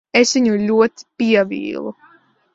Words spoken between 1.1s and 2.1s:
pievīlu.